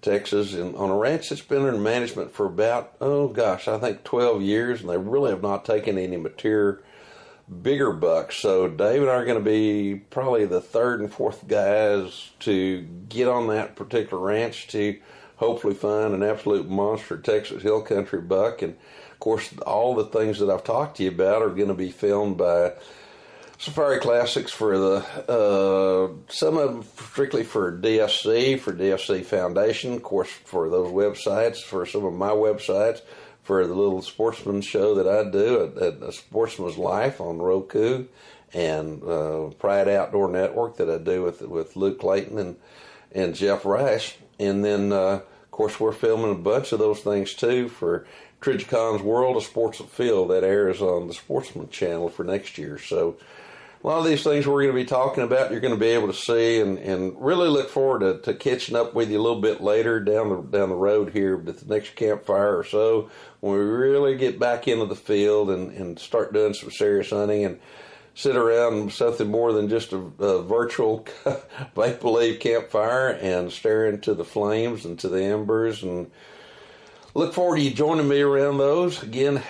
Texas, 0.00 0.54
and 0.54 0.76
on 0.76 0.90
a 0.90 0.96
ranch 0.96 1.28
that's 1.28 1.42
been 1.42 1.66
in 1.66 1.82
management 1.82 2.32
for 2.32 2.46
about 2.46 2.94
oh 3.00 3.28
gosh, 3.28 3.66
I 3.68 3.78
think 3.78 4.04
twelve 4.04 4.42
years, 4.42 4.80
and 4.80 4.88
they 4.88 4.96
really 4.96 5.30
have 5.30 5.42
not 5.42 5.64
taken 5.64 5.98
any 5.98 6.16
mature 6.16 6.80
bigger 7.62 7.92
bucks. 7.92 8.36
So 8.36 8.68
Dave 8.68 9.02
and 9.02 9.10
I 9.10 9.14
are 9.14 9.24
going 9.24 9.42
to 9.42 9.44
be 9.44 10.02
probably 10.10 10.44
the 10.44 10.60
third 10.60 11.00
and 11.00 11.12
fourth 11.12 11.48
guys 11.48 12.30
to 12.40 12.82
get 13.08 13.26
on 13.28 13.48
that 13.48 13.74
particular 13.74 14.22
ranch 14.22 14.68
to 14.68 14.98
hopefully 15.36 15.74
find 15.74 16.14
an 16.14 16.22
absolute 16.22 16.68
monster 16.68 17.16
Texas 17.16 17.62
hill 17.62 17.80
country 17.80 18.20
buck. 18.20 18.62
And 18.62 18.76
of 19.12 19.18
course, 19.18 19.52
all 19.66 19.94
the 19.94 20.04
things 20.04 20.38
that 20.38 20.50
I've 20.50 20.64
talked 20.64 20.98
to 20.98 21.04
you 21.04 21.10
about 21.10 21.42
are 21.42 21.50
going 21.50 21.68
to 21.68 21.74
be 21.74 21.90
filmed 21.90 22.36
by 22.36 22.74
Safari 23.58 23.98
Classics 23.98 24.52
for 24.52 24.78
the 24.78 24.96
uh, 25.28 26.12
some 26.28 26.56
of 26.56 26.72
them 26.72 26.84
strictly 26.96 27.42
for 27.42 27.76
DSC 27.76 28.60
for 28.60 28.72
DSC 28.72 29.24
Foundation, 29.24 29.94
of 29.94 30.02
course 30.04 30.30
for 30.30 30.70
those 30.70 30.92
websites 30.92 31.60
for 31.60 31.84
some 31.84 32.04
of 32.04 32.14
my 32.14 32.30
websites 32.30 33.00
for 33.42 33.66
the 33.66 33.74
little 33.74 34.00
sportsman 34.00 34.60
show 34.60 34.94
that 34.94 35.08
I 35.08 35.28
do 35.28 35.72
at, 35.76 36.08
a 36.08 36.12
Sportsman's 36.12 36.78
Life 36.78 37.20
on 37.20 37.38
Roku 37.38 38.06
and 38.54 39.02
uh, 39.02 39.48
Pride 39.58 39.88
Outdoor 39.88 40.30
Network 40.30 40.76
that 40.76 40.88
I 40.88 40.98
do 40.98 41.24
with 41.24 41.42
with 41.42 41.74
Luke 41.74 41.98
Clayton 41.98 42.38
and 42.38 42.56
and 43.10 43.34
Jeff 43.34 43.64
Rash, 43.64 44.18
and 44.38 44.64
then 44.64 44.92
uh, 44.92 45.20
of 45.22 45.50
course 45.50 45.80
we're 45.80 45.90
filming 45.90 46.30
a 46.30 46.36
bunch 46.36 46.70
of 46.70 46.78
those 46.78 47.00
things 47.00 47.34
too 47.34 47.68
for 47.68 48.06
Trijicon's 48.40 49.02
World 49.02 49.36
of 49.36 49.42
Sports 49.42 49.80
Afield 49.80 50.30
that 50.30 50.44
airs 50.44 50.80
on 50.80 51.08
the 51.08 51.14
Sportsman 51.14 51.70
Channel 51.70 52.08
for 52.08 52.22
next 52.22 52.56
year. 52.56 52.78
So 52.78 53.16
a 53.82 53.86
lot 53.86 53.98
of 53.98 54.06
these 54.06 54.24
things 54.24 54.46
we're 54.46 54.62
going 54.62 54.74
to 54.74 54.82
be 54.82 54.84
talking 54.84 55.22
about, 55.22 55.52
you're 55.52 55.60
going 55.60 55.74
to 55.74 55.80
be 55.80 55.86
able 55.86 56.08
to 56.08 56.14
see, 56.14 56.60
and, 56.60 56.78
and 56.78 57.14
really 57.20 57.48
look 57.48 57.70
forward 57.70 58.00
to, 58.00 58.18
to 58.22 58.34
catching 58.34 58.74
up 58.74 58.92
with 58.92 59.10
you 59.10 59.20
a 59.20 59.22
little 59.22 59.40
bit 59.40 59.60
later 59.60 60.00
down 60.00 60.28
the 60.30 60.58
down 60.58 60.70
the 60.70 60.74
road 60.74 61.12
here 61.12 61.42
at 61.46 61.58
the 61.58 61.74
next 61.74 61.94
campfire 61.94 62.58
or 62.58 62.64
so, 62.64 63.08
when 63.40 63.52
we 63.52 63.60
really 63.60 64.16
get 64.16 64.38
back 64.38 64.66
into 64.66 64.86
the 64.86 64.96
field 64.96 65.50
and, 65.50 65.70
and 65.72 65.98
start 65.98 66.32
doing 66.32 66.54
some 66.54 66.72
serious 66.72 67.10
hunting 67.10 67.44
and 67.44 67.60
sit 68.14 68.34
around 68.34 68.92
something 68.92 69.30
more 69.30 69.52
than 69.52 69.68
just 69.68 69.92
a, 69.92 69.98
a 70.18 70.42
virtual 70.42 71.06
make 71.76 72.00
believe 72.00 72.40
campfire 72.40 73.10
and 73.10 73.52
stare 73.52 73.86
into 73.86 74.12
the 74.12 74.24
flames 74.24 74.84
and 74.84 74.98
to 74.98 75.08
the 75.08 75.22
embers 75.22 75.84
and 75.84 76.10
look 77.14 77.32
forward 77.32 77.58
to 77.58 77.62
you 77.62 77.70
joining 77.70 78.08
me 78.08 78.20
around 78.20 78.58
those 78.58 79.04
again. 79.04 79.40